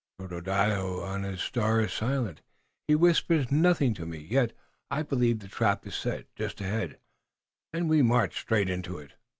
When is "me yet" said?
4.07-4.51